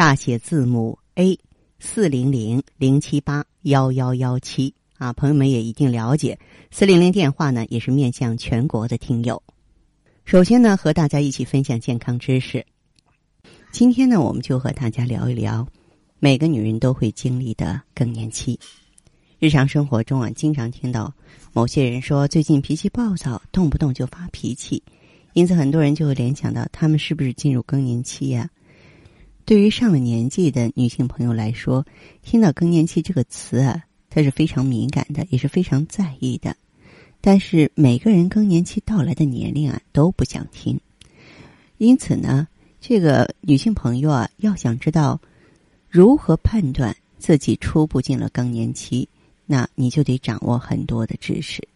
[0.00, 1.38] 大写字母 A
[1.78, 4.72] 四零零零七八幺幺幺七。
[4.96, 6.38] 啊，朋友们也一定了解，
[6.70, 9.42] 四零零电话呢，也是面向全国的听友。
[10.24, 12.64] 首先呢，和大家一起分享健康知识。
[13.72, 15.68] 今天呢，我们就和大家聊一聊
[16.18, 18.58] 每个女人都会经历的更年期。
[19.38, 21.12] 日常生活中啊，经常听到
[21.52, 24.82] 某些人说最近脾气暴躁，动不动就发脾气，
[25.34, 28.48] 因此很多人就会联想到他们是不是进入更年期呀？
[29.50, 31.84] 对于上了年纪的女性朋友来说，
[32.22, 36.54] 听到更年期这个词啊，她是非常敏感的，也是非常在意的。
[37.20, 40.78] 但是每个人更年期到来的年龄啊都不想听，
[41.78, 42.46] 因此呢。
[42.80, 45.20] 这个女性朋友啊，要想知道
[45.88, 49.08] 如何判断自己初步进了更年期，
[49.46, 51.66] 那你就得掌握很多的知识。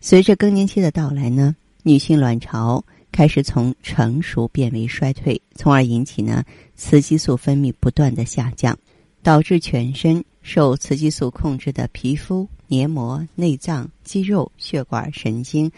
[0.00, 6.44] 随着更年期的到来呢，女性卵巢开始从成熟变为衰退，从而引起呢
[6.76, 8.78] 雌激素分泌不断的下降，
[9.22, 15.70] 导致全身受雌激素控制的皮肤、黏膜、内脏、肌肉、血管、神经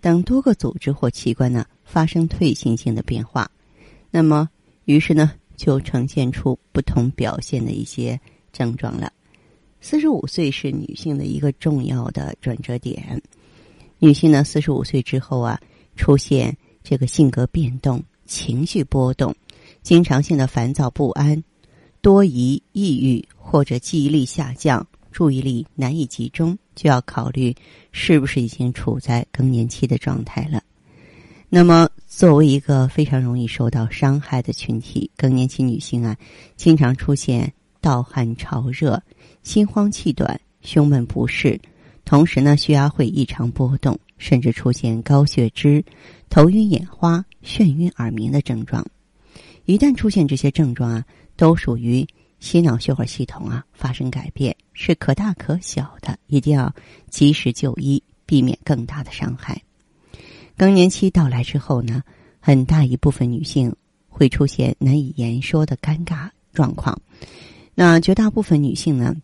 [0.00, 3.50] 等多个组织或器官呢发生退行性的变化。
[4.10, 4.48] 那么，
[4.84, 8.20] 于是呢，就呈现出不同表现的一些
[8.52, 9.12] 症状了。
[9.80, 13.22] 四十五岁是女性的一个重要的转折点。
[13.98, 15.58] 女性呢，四十五岁之后啊，
[15.96, 19.34] 出现这个性格变动、情绪波动、
[19.82, 21.42] 经常性的烦躁不安、
[22.00, 27.54] 多疑、抑郁或者记忆力下降、注意力难以集中，就要考虑
[27.92, 30.62] 是不是已经处在更年期的状态了。
[31.48, 31.88] 那么。
[32.12, 36.16] 作为一个非常容易受到伤害的群体，更年期女性啊，
[36.56, 39.00] 经常出现盗汗潮热、
[39.44, 41.58] 心慌气短、胸闷不适，
[42.04, 45.82] 同时呢，血压会异常波动，甚至出现高血脂、
[46.30, 48.86] 头晕眼花、眩晕耳鸣的症状。
[49.64, 51.04] 一旦出现这些症状啊，
[51.36, 52.06] 都属于
[52.38, 56.72] 心脑血管系统啊发生改变，是可大可小的，一定要
[57.10, 59.60] 及时就医，避免更大的伤害。
[60.56, 62.02] 更年期到来之后呢，
[62.38, 63.74] 很大一部分女性
[64.08, 66.96] 会出现难以言说的尴尬状况。
[67.74, 69.14] 那绝大部分女性呢，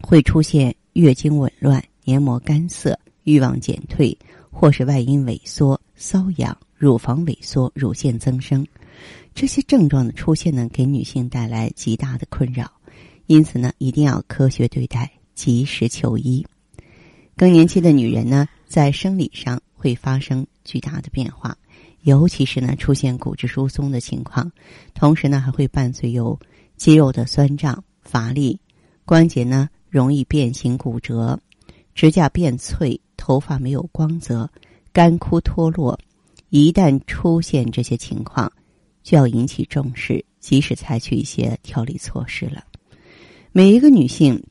[0.00, 4.16] 会出现月经紊乱、黏膜干涩、欲望减退，
[4.50, 8.66] 或是外阴萎缩、瘙痒、乳房萎缩、乳腺增生。
[9.34, 12.70] 这些症状的出现呢，给女性带来极大的困扰。
[13.26, 16.44] 因此呢，一定要科学对待，及时求医。
[17.36, 20.46] 更年期的女人呢，在生理上会发生。
[20.64, 21.58] 巨大的变化，
[22.02, 24.48] 尤其是呢出现骨质疏松的情况，
[24.94, 26.38] 同时呢还会伴随有
[26.76, 28.60] 肌肉的酸胀、乏力，
[29.04, 31.36] 关节呢容易变形骨折，
[31.96, 34.48] 指甲变脆，头发没有光泽，
[34.92, 35.98] 干枯脱落。
[36.50, 38.52] 一旦出现这些情况，
[39.02, 42.64] 就要引起重视，及时采取一些调理措施了。
[43.52, 44.42] 每一个女性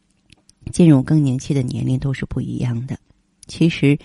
[0.71, 2.97] 进入更年期的年龄都是不一样的，
[3.47, 3.97] 其实。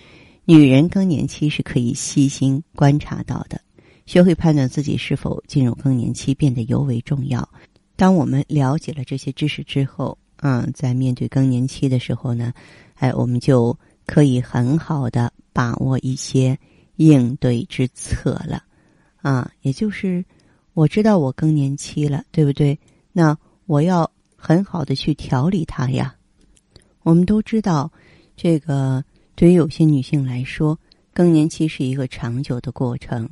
[0.48, 3.60] 女人更年期是可以细心观察到的，
[4.06, 7.48] 学会判断自己是否进入更年期变得尤为重要。
[7.96, 12.54] 当我们了解了这些知识之后，嗯，在面对更年期的时候呢，
[12.94, 13.76] 哎，我们就
[14.06, 16.58] 可以很好的把握一些
[16.96, 18.62] 应对之策了。
[19.22, 20.22] 啊，也就是
[20.74, 22.78] 我知道我更年期了，对不对？
[23.14, 23.34] 那
[23.64, 26.14] 我要很好的去调理它呀。
[27.04, 27.90] 我们都知道
[28.36, 29.02] 这个。
[29.38, 30.78] 对于有些女性来说，
[31.12, 33.28] 更年期是一个长久的过程。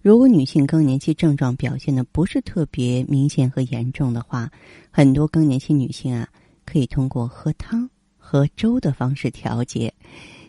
[0.00, 4.50] 如果女性更年期症状表现的不是特别明显和严重的话，
[4.90, 6.26] 很多更年期女性啊，
[6.64, 7.86] 可以通过喝汤、
[8.16, 9.92] 喝粥的方式调节。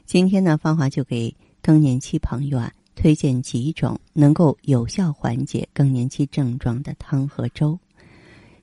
[0.05, 7.77] 今天呢，芳华就给更年期朋友啊推荐几种能够有效缓解更年期症状的汤和粥。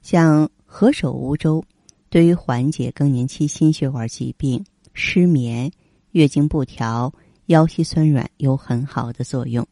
[0.03, 1.65] 像何首乌粥，
[2.09, 4.65] 对于缓解更年期心血管疾病、
[4.95, 5.71] 失眠。
[6.13, 7.13] 月经不调、
[7.47, 9.67] 腰膝酸软有很好的作用。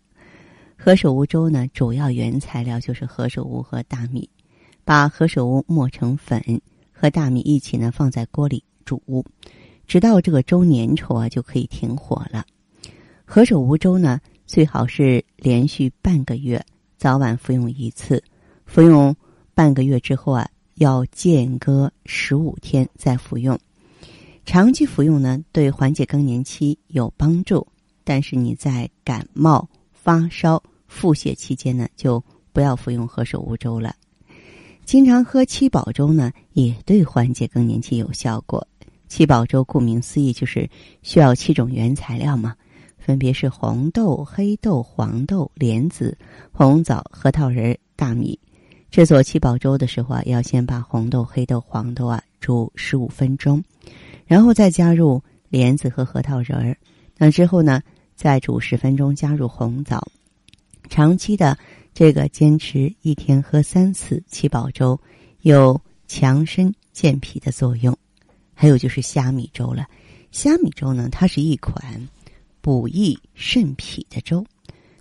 [0.77, 4.29] 何首乌粥呢，主要原材料就是何首乌和大米。
[4.85, 6.41] 把何首乌磨成粉，
[6.93, 9.03] 和大米一起呢放在锅里煮，
[9.89, 12.45] 直到这个粥粘稠啊，就可以停火了。
[13.25, 16.63] 何首乌粥呢，最好是连续半个月
[16.99, 18.23] 早晚服用一次，
[18.67, 19.17] 服用
[19.55, 23.59] 半个月之后啊，要间隔十五天再服用。
[24.45, 27.67] 长期服用呢，对缓解更年期有帮助，
[28.05, 33.95] 但是你在感冒、发烧、腹泻期间呢，就不要服用何首乌粥了。
[34.85, 38.67] 经常喝七宝粥呢，也对缓解更年期有效果。
[39.09, 40.69] 七宝粥顾名思义就是
[41.03, 42.55] 需要七种原材料嘛，
[42.99, 46.17] 分别是红豆、黑豆、黄豆、莲子、
[46.53, 48.39] 红枣、核桃仁、大米。
[48.91, 53.63] 制作七宝粥的时候啊，要先把红豆、黑豆、黄豆啊煮十五分钟，
[54.27, 56.77] 然后再加入莲子和核桃仁儿。
[57.17, 57.83] 那之后呢，
[58.15, 60.07] 再煮十分钟，加入红枣。
[60.89, 61.59] 长期的
[61.93, 64.99] 这个坚持一天喝三次七宝粥，
[65.43, 67.95] 有强身健脾的作用。
[68.61, 69.87] 还有就是虾米粥了，
[70.33, 72.09] 虾米粥呢，它是一款
[72.61, 74.45] 补益肾脾的粥，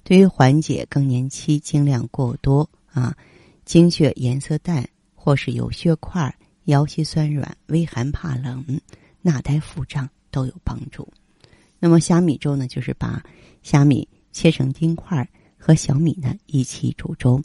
[0.03, 3.17] 对于缓解更年期经量过多啊。
[3.65, 6.31] 经血颜色淡，或是有血块、
[6.65, 8.63] 腰膝酸软、微寒怕冷、
[9.23, 11.11] 纳呆腹胀都有帮助。
[11.79, 13.23] 那么虾米粥呢，就是把
[13.63, 15.27] 虾米切成丁块
[15.57, 17.41] 和小米呢一起煮粥，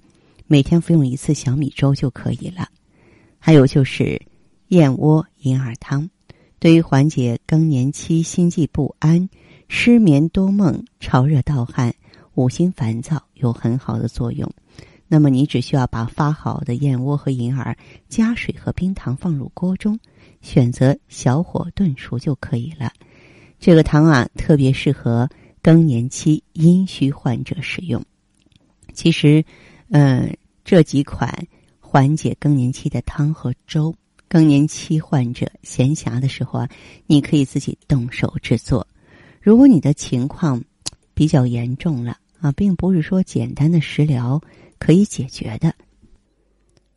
[0.47, 2.69] 每天服用一次小米粥就可以了。
[3.38, 4.20] 还有就是
[4.69, 6.09] 燕窝银耳汤，
[6.59, 9.29] 对于缓解更年期心悸不安、
[9.69, 11.94] 失眠多梦、潮热盗汗、
[12.35, 14.50] 五心烦躁有很好的作用。
[15.09, 17.77] 那么你只需要把发好的燕窝和银耳
[18.09, 19.99] 加水和冰糖放入锅中，
[20.41, 22.93] 选择小火炖熟就可以了。
[23.61, 25.29] 这个汤啊，特别适合
[25.62, 28.03] 更年期阴虚患者使用。
[28.95, 29.45] 其实，
[29.91, 30.35] 嗯，
[30.65, 31.47] 这几款
[31.79, 33.95] 缓解更年期的汤和粥，
[34.32, 36.69] 更年期患者闲暇的时候啊，
[37.06, 38.88] 你可以自己动手制作。
[39.43, 40.64] 如果你的情况
[41.12, 44.40] 比较严重了啊，并不是说简单的食疗。
[44.79, 45.73] 可以解决的。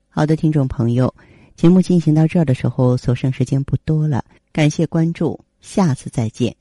[0.09, 1.13] 好的，听众朋友，
[1.55, 6.55] 节目进行到这儿的时候，所剩时间不多了，感谢关注，下次再见。